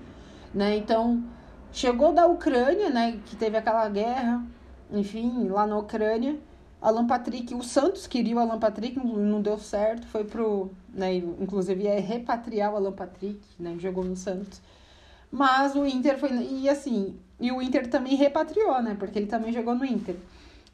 [0.53, 1.21] né, então,
[1.69, 4.41] chegou da Ucrânia, né, que teve aquela guerra,
[4.89, 6.39] enfim, lá na Ucrânia,
[6.83, 11.87] Alan Patrick, o Santos queria o Alan Patrick, não deu certo, foi pro, né, inclusive
[11.87, 14.61] é repatriar o Alan Patrick, né, jogou no Santos.
[15.31, 19.53] Mas o Inter foi, e assim, e o Inter também repatriou, né, porque ele também
[19.53, 20.17] jogou no Inter.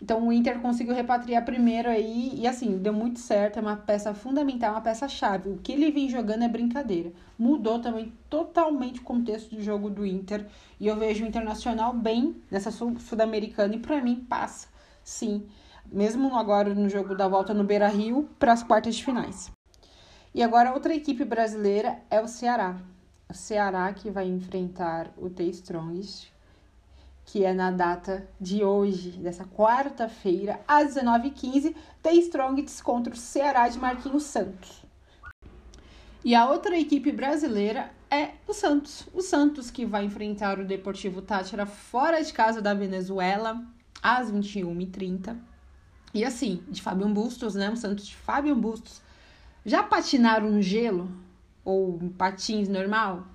[0.01, 4.11] Então o Inter conseguiu repatriar primeiro aí e assim, deu muito certo, é uma peça
[4.13, 5.49] fundamental, uma peça chave.
[5.49, 7.11] O que ele vem jogando é brincadeira.
[7.37, 10.47] Mudou também totalmente o contexto do jogo do Inter
[10.79, 14.67] e eu vejo o Internacional bem nessa sul-americana e para mim passa,
[15.03, 15.45] sim.
[15.91, 19.51] Mesmo agora no jogo da volta no Beira-Rio para as quartas de finais.
[20.33, 22.77] E agora outra equipe brasileira é o Ceará.
[23.29, 26.31] O Ceará que vai enfrentar o T Strongest
[27.31, 33.67] que é na data de hoje, dessa quarta-feira, às 19h15, The Strongest contra o Ceará
[33.67, 34.83] de Marquinhos Santos.
[36.25, 39.07] E a outra equipe brasileira é o Santos.
[39.13, 43.63] O Santos que vai enfrentar o Deportivo Tátira fora de casa da Venezuela,
[44.01, 45.37] às 21h30.
[46.13, 47.69] E assim, de Fabian Bustos, né?
[47.69, 49.01] O Santos de Fabian Bustos.
[49.65, 51.09] Já patinaram no gelo?
[51.63, 53.27] Ou patins normal?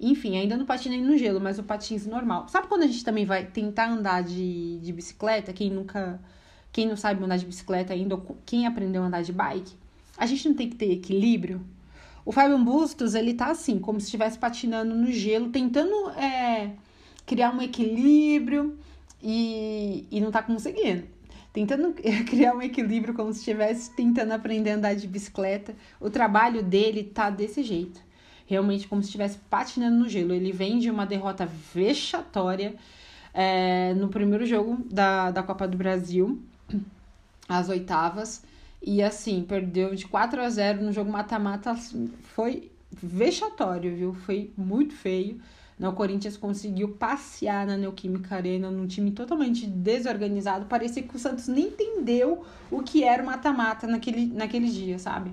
[0.00, 2.48] Enfim, ainda não patinei no gelo, mas o patins normal.
[2.48, 5.52] Sabe quando a gente também vai tentar andar de, de bicicleta?
[5.52, 6.20] Quem nunca.
[6.70, 9.74] Quem não sabe andar de bicicleta ainda, ou quem aprendeu a andar de bike,
[10.18, 11.64] a gente não tem que ter equilíbrio.
[12.24, 16.72] O Fábio Bustos, ele tá assim, como se estivesse patinando no gelo, tentando é,
[17.24, 18.78] criar um equilíbrio
[19.22, 21.04] e, e não tá conseguindo.
[21.58, 21.92] Tentando
[22.30, 25.74] criar um equilíbrio como se estivesse tentando aprender a andar de bicicleta.
[26.00, 28.06] O trabalho dele tá desse jeito
[28.46, 30.32] realmente como se estivesse patinando no gelo.
[30.32, 31.44] Ele vem de uma derrota
[31.74, 32.76] vexatória
[33.34, 36.40] é, no primeiro jogo da, da Copa do Brasil,
[37.48, 38.42] as oitavas.
[38.80, 41.74] E assim, perdeu de 4 a 0 no jogo mata-mata.
[42.34, 44.14] Foi vexatório, viu?
[44.14, 45.40] Foi muito feio.
[45.80, 50.66] O Corinthians conseguiu passear na Neoquímica Arena num time totalmente desorganizado.
[50.66, 55.32] Parecia que o Santos nem entendeu o que era o mata-mata naquele, naquele dia, sabe?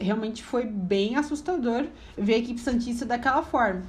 [0.00, 3.84] realmente foi bem assustador ver a equipe Santista daquela forma.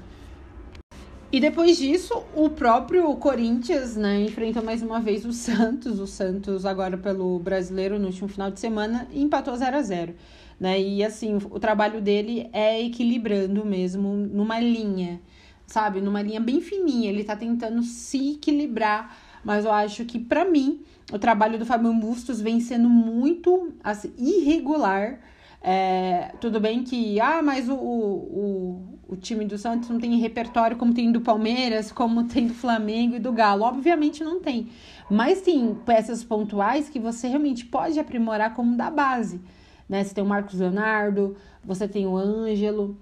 [1.30, 6.66] E depois disso, o próprio Corinthians, né, enfrenta mais uma vez o Santos, o Santos
[6.66, 10.14] agora pelo Brasileiro no último final de semana, empatou 0 a 0
[10.60, 10.80] né?
[10.80, 15.22] E assim, o trabalho dele é equilibrando mesmo numa linha,
[15.68, 16.02] sabe?
[16.02, 20.82] Numa linha bem fininha, ele tá tentando se equilibrar, mas eu acho que para mim,
[21.14, 25.20] o trabalho do Fábio Bustos vem sendo muito assim, irregular
[25.62, 30.78] é, tudo bem que, ah, mas o, o, o time do Santos não tem repertório
[30.78, 33.64] como tem do Palmeiras, como tem do Flamengo e do Galo.
[33.64, 34.70] Obviamente não tem.
[35.10, 39.42] Mas tem peças pontuais que você realmente pode aprimorar como da base.
[39.90, 40.04] Né?
[40.04, 42.98] Você tem o Marcos Leonardo, você tem o Ângelo,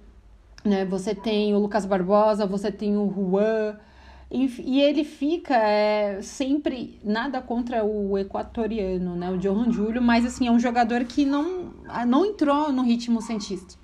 [0.65, 0.83] né?
[0.85, 3.77] você tem o Lucas Barbosa, você tem o Juan.
[4.31, 9.31] E, ele fica é, sempre nada contra o equatoriano, né?
[9.31, 11.71] O Johan Júlio, mas assim, é um jogador que não,
[12.07, 13.75] não entrou no ritmo cientista.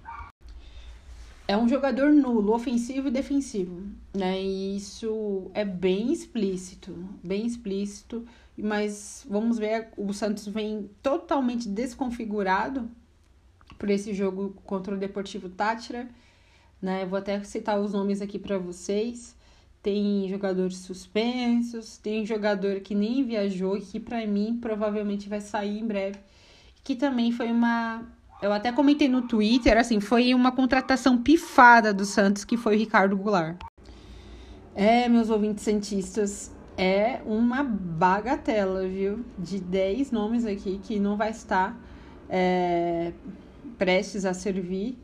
[1.47, 4.41] É um jogador nulo, ofensivo e defensivo, né?
[4.41, 8.25] E isso é bem explícito, bem explícito.
[8.57, 12.89] Mas vamos ver, o Santos vem totalmente desconfigurado
[13.77, 16.07] por esse jogo contra o Deportivo Tátira,
[16.81, 17.03] né?
[17.03, 19.35] Eu vou até citar os nomes aqui para vocês
[19.81, 25.79] tem jogadores suspensos, tem jogador que nem viajou e que para mim provavelmente vai sair
[25.79, 26.19] em breve,
[26.83, 28.03] que também foi uma
[28.41, 32.79] eu até comentei no Twitter, assim, foi uma contratação pifada do Santos, que foi o
[32.79, 33.55] Ricardo Goulart.
[34.73, 39.23] É, meus ouvintes santistas, é uma bagatela, viu?
[39.37, 41.79] De 10 nomes aqui que não vai estar
[42.27, 43.13] é,
[43.77, 44.97] prestes a servir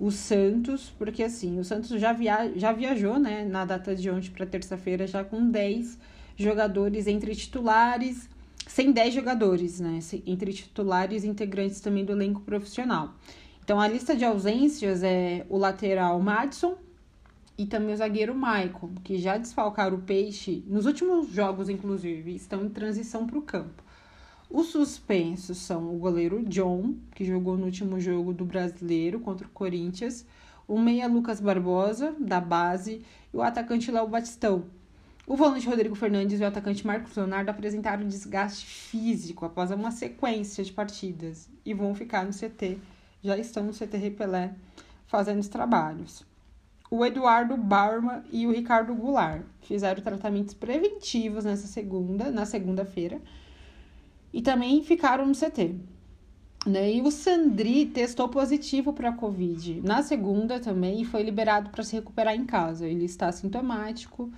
[0.00, 4.30] o Santos, porque assim, o Santos já, via, já viajou, né, na data de ontem
[4.30, 5.98] para terça-feira, já com 10
[6.36, 8.28] jogadores entre titulares,
[8.66, 13.14] sem 10 jogadores, né, entre titulares e integrantes também do elenco profissional.
[13.64, 16.76] Então, a lista de ausências é o lateral Madison
[17.58, 22.64] e também o zagueiro Maicon, que já desfalcaram o Peixe nos últimos jogos, inclusive, estão
[22.64, 23.82] em transição para o campo.
[24.50, 29.50] Os suspensos são o goleiro John, que jogou no último jogo do Brasileiro contra o
[29.50, 30.24] Corinthians,
[30.66, 34.64] o meia Lucas Barbosa, da base, e o atacante Léo Batistão.
[35.26, 40.64] O volante Rodrigo Fernandes e o atacante Marcos Leonardo apresentaram desgaste físico após uma sequência
[40.64, 42.78] de partidas e vão ficar no CT,
[43.22, 44.54] já estão no CT Repelé
[45.06, 46.24] fazendo os trabalhos.
[46.90, 53.20] O Eduardo Barma e o Ricardo Goulart fizeram tratamentos preventivos nessa segunda, na segunda-feira,
[54.32, 55.74] e também ficaram no CT.
[56.66, 56.94] Né?
[56.94, 61.84] E o Sandri testou positivo para a Covid na segunda também e foi liberado para
[61.84, 62.86] se recuperar em casa.
[62.86, 64.30] Ele está sintomático,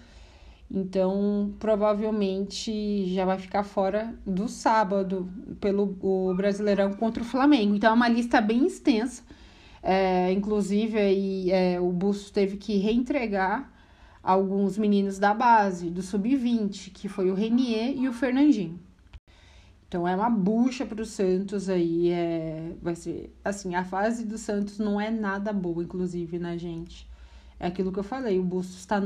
[0.70, 5.28] então provavelmente já vai ficar fora do sábado
[5.60, 7.74] pelo o Brasileirão contra o Flamengo.
[7.74, 9.22] Então é uma lista bem extensa.
[9.82, 13.72] É, inclusive aí, é, o Bustos teve que reentregar
[14.22, 18.78] alguns meninos da base, do sub-20, que foi o Renier e o Fernandinho.
[19.90, 22.10] Então é uma bucha para o Santos aí.
[22.10, 27.10] É, vai ser assim, a fase do Santos não é nada boa, inclusive, né, gente?
[27.58, 29.02] É aquilo que eu falei, o Bustos está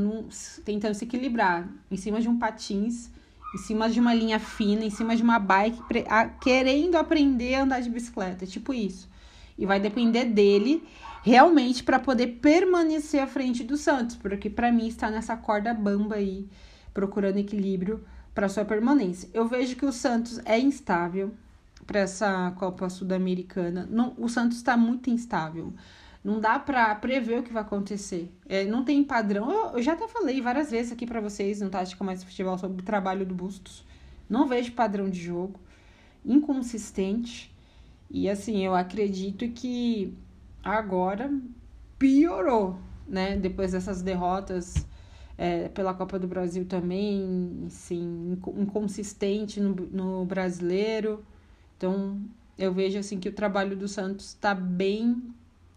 [0.63, 3.11] tentando se equilibrar em cima de um patins,
[3.55, 7.63] em cima de uma linha fina, em cima de uma bike, a, querendo aprender a
[7.63, 9.09] andar de bicicleta, tipo isso.
[9.57, 10.87] E vai depender dele
[11.23, 16.17] realmente para poder permanecer à frente do Santos, porque para mim está nessa corda bamba
[16.17, 16.47] aí,
[16.93, 19.29] procurando equilíbrio para sua permanência.
[19.33, 21.33] Eu vejo que o Santos é instável
[21.87, 23.89] para essa Copa Sul-Americana.
[24.19, 25.73] O Santos está muito instável.
[26.23, 28.33] Não dá para prever o que vai acontecer.
[28.49, 29.51] É, não tem padrão.
[29.51, 32.81] Eu, eu, já até falei várias vezes aqui para vocês no Tática Mais Futebol sobre
[32.81, 33.85] o trabalho do Bustos.
[34.29, 35.61] Não vejo padrão de jogo.
[36.25, 37.55] Inconsistente.
[38.11, 40.17] E assim, eu acredito que
[40.63, 41.31] agora
[41.99, 43.37] piorou, né?
[43.37, 44.87] Depois dessas derrotas
[45.37, 51.25] é, pela Copa do Brasil também, sim, inconsistente no, no brasileiro.
[51.77, 52.21] Então,
[52.57, 55.23] eu vejo assim que o trabalho do Santos está bem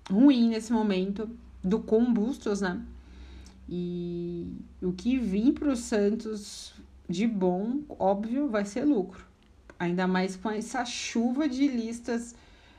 [0.10, 1.30] ruim nesse momento
[1.64, 2.82] do combustos, né?
[3.68, 4.48] E
[4.82, 6.74] o que vir para o Santos
[7.10, 9.26] de bom, óbvio, vai ser lucro.
[9.80, 12.36] Ainda mais com essa chuva de listas,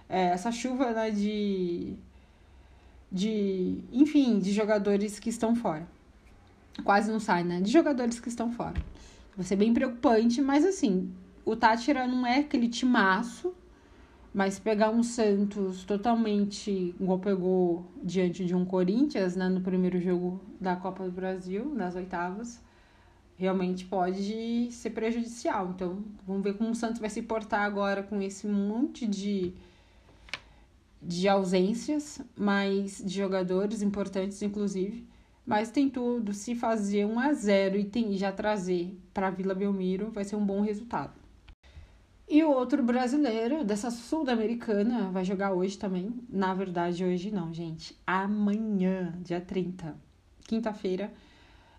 [0.08, 1.94] é, essa chuva né, de,
[3.12, 5.86] de, enfim, de jogadores que estão fora
[6.84, 7.60] quase não sai, né?
[7.60, 8.80] De jogadores que estão fora.
[9.36, 11.12] Vai ser bem preocupante, mas assim,
[11.44, 13.54] o Tátira não é aquele timaço,
[14.34, 20.40] mas pegar um Santos totalmente igual pegou diante de um Corinthians, né, no primeiro jogo
[20.60, 22.60] da Copa do Brasil, nas oitavas,
[23.36, 25.72] realmente pode ser prejudicial.
[25.74, 29.54] Então, vamos ver como o Santos vai se portar agora com esse monte de
[31.00, 35.06] de ausências, mas de jogadores importantes, inclusive
[35.48, 36.34] mas tem tudo.
[36.34, 40.44] Se fazer 1 a 0 e tem, já trazer para Vila Belmiro, vai ser um
[40.44, 41.14] bom resultado.
[42.28, 46.14] E o outro brasileiro dessa sul-americana vai jogar hoje também.
[46.28, 47.98] Na verdade, hoje não, gente.
[48.06, 49.96] Amanhã, dia 30,
[50.46, 51.11] quinta-feira,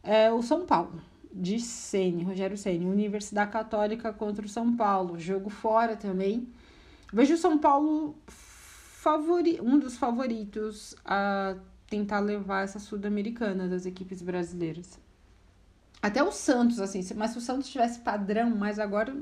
[0.01, 0.99] é o São Paulo,
[1.31, 5.19] de Sene, Rogério Sene, Universidade Católica contra o São Paulo.
[5.19, 6.47] Jogo fora também.
[7.13, 11.55] Vejo o São Paulo favori, um dos favoritos a
[11.89, 14.99] tentar levar essa sul-americana das equipes brasileiras.
[16.01, 19.13] Até o Santos, assim, mas se o Santos tivesse padrão, mas agora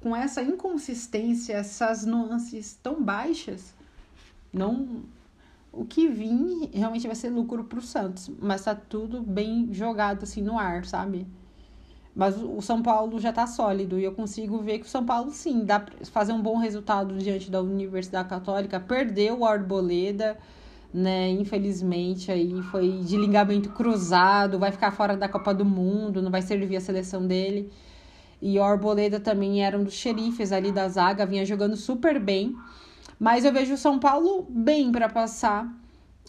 [0.00, 3.74] com essa inconsistência, essas nuances tão baixas,
[4.52, 5.02] não
[5.72, 10.24] o que vir realmente vai ser lucro para o Santos, mas tá tudo bem jogado
[10.24, 11.26] assim no ar, sabe?
[12.14, 15.30] Mas o São Paulo já tá sólido e eu consigo ver que o São Paulo
[15.30, 20.36] sim dá fazer um bom resultado diante da Universidade Católica, perdeu o Arboleda,
[20.92, 21.30] né?
[21.30, 26.42] Infelizmente aí foi de ligamento cruzado, vai ficar fora da Copa do Mundo, não vai
[26.42, 27.70] servir a seleção dele.
[28.42, 32.56] E o Arboleda também era um dos xerifes ali da zaga, vinha jogando super bem.
[33.18, 35.70] Mas eu vejo o São Paulo bem para passar,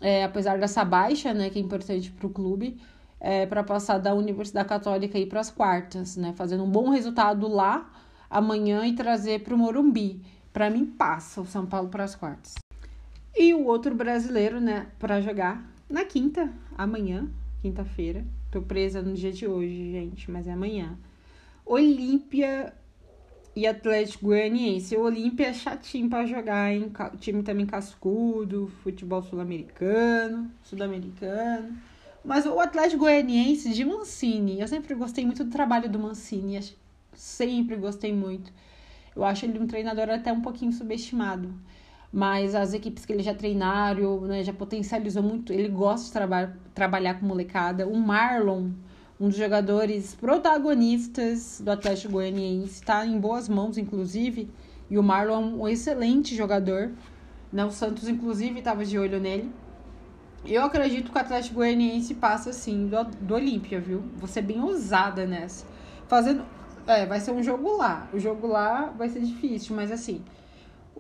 [0.02, 2.78] é, apesar dessa baixa, né, que é importante para o clube,
[3.20, 7.48] é, para passar da Universidade Católica e para as quartas, né, fazendo um bom resultado
[7.48, 7.90] lá
[8.30, 10.22] amanhã e trazer para o Morumbi.
[10.52, 12.61] Para mim, passa o São Paulo para as quartas.
[13.36, 17.30] E o outro brasileiro, né, para jogar na quinta, amanhã,
[17.62, 18.26] quinta-feira.
[18.52, 20.98] Tô presa no dia de hoje, gente, mas é amanhã.
[21.66, 22.74] Olímpia
[23.56, 24.98] e Atlético Goianiense.
[24.98, 26.92] O Olímpia é chatinho para jogar, hein?
[27.14, 31.78] O time também cascudo, futebol sul-americano, sul-americano.
[32.26, 36.60] Mas o Atlético Goianiense de Mancini, eu sempre gostei muito do trabalho do Mancini,
[37.14, 38.52] sempre gostei muito.
[39.16, 41.54] Eu acho ele um treinador até um pouquinho subestimado
[42.12, 46.54] mas as equipes que ele já treinaram, né, já potencializou muito, ele gosta de traba
[46.74, 47.88] trabalhar com molecada.
[47.88, 48.70] O Marlon,
[49.20, 54.50] um dos jogadores protagonistas do Atlético Goianiense, está em boas mãos, inclusive,
[54.90, 56.92] e o Marlon é um excelente jogador.
[57.52, 57.64] Né?
[57.64, 59.50] O Santos, inclusive, estava de olho nele.
[60.46, 64.04] Eu acredito que o Atlético Goianiense passa, assim, do, do Olímpia, viu?
[64.18, 65.66] Vou ser bem ousada nessa.
[66.08, 66.44] Fazendo...
[66.88, 68.10] É, vai ser um jogo lá.
[68.12, 70.22] O jogo lá vai ser difícil, mas assim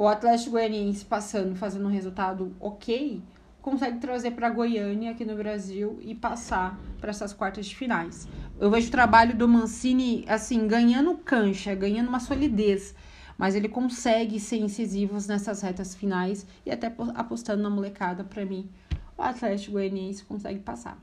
[0.02, 3.22] o Atlético Goianiense passando, fazendo um resultado ok,
[3.62, 8.28] consegue trazer para Goiânia aqui no Brasil e passar para essas quartas de finais.
[8.60, 12.96] Eu vejo o trabalho do Mancini assim ganhando cancha, ganhando uma solidez,
[13.38, 18.68] mas ele consegue ser incisivo nessas retas finais e até apostando na molecada para mim.
[19.16, 20.98] O Atlético Goianiense consegue passar.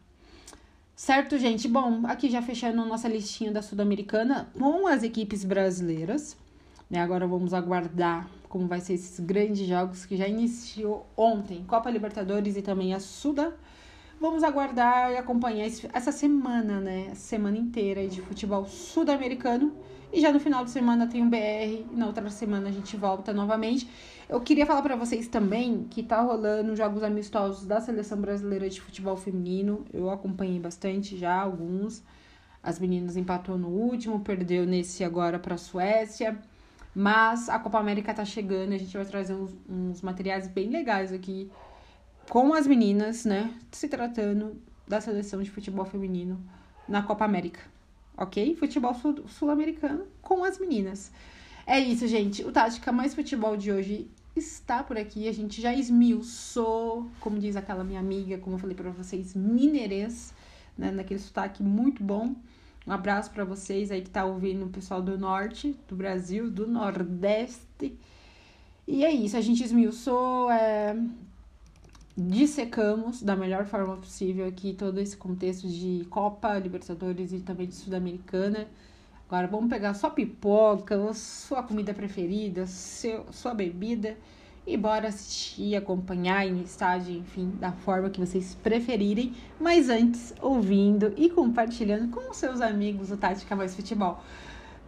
[0.96, 1.68] Certo, gente?
[1.68, 6.36] Bom, aqui já fechando nossa listinha da Sul-Americana com as equipes brasileiras.
[6.90, 7.01] Né?
[7.01, 12.57] Agora vamos aguardar como vai ser esses grandes jogos que já iniciou ontem, Copa Libertadores
[12.57, 13.57] e também a Suda.
[14.20, 17.14] Vamos aguardar e acompanhar essa semana, né?
[17.14, 19.72] Semana inteira de futebol sul-americano
[20.12, 23.32] E já no final de semana tem um BR, na outra semana a gente volta
[23.32, 23.88] novamente.
[24.28, 28.80] Eu queria falar para vocês também que tá rolando jogos amistosos da seleção brasileira de
[28.80, 29.84] futebol feminino.
[29.92, 32.03] Eu acompanhei bastante já alguns.
[32.62, 36.38] As meninas empatou no último, perdeu nesse agora para a Suécia.
[36.95, 41.12] Mas a Copa América tá chegando, a gente vai trazer uns, uns materiais bem legais
[41.12, 41.51] aqui
[42.28, 43.55] com as meninas, né?
[43.70, 46.41] Se tratando da seleção de futebol feminino
[46.89, 47.61] na Copa América,
[48.16, 48.57] ok?
[48.57, 48.95] Futebol
[49.26, 51.12] sul-americano com as meninas.
[51.66, 52.43] É isso, gente.
[52.45, 55.28] O Tática Mais Futebol de hoje está por aqui.
[55.28, 60.32] A gente já esmiuçou, como diz aquela minha amiga, como eu falei para vocês, mineirês,
[60.76, 60.91] né?
[60.91, 62.34] Naquele sotaque muito bom.
[62.89, 66.66] Um abraço para vocês aí que tá ouvindo o pessoal do norte do Brasil, do
[66.66, 67.99] Nordeste.
[68.86, 70.97] E é isso, a gente esmiuçou, é,
[72.16, 77.74] dissecamos da melhor forma possível aqui todo esse contexto de Copa, Libertadores e também de
[77.74, 78.66] Sul-Americana.
[79.28, 84.16] Agora vamos pegar sua pipoca, sua comida preferida, seu, sua bebida
[84.68, 91.12] e bora assistir, acompanhar em estádio, enfim, da forma que vocês preferirem, mas antes ouvindo
[91.16, 94.22] e compartilhando com seus amigos o Tática Mais Futebol.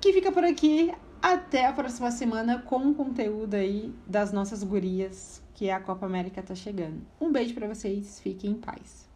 [0.00, 0.92] Que fica por aqui.
[1.22, 6.54] Até a próxima semana com conteúdo aí das nossas gurias, que a Copa América tá
[6.54, 7.02] chegando.
[7.20, 9.09] Um beijo para vocês, fiquem em paz.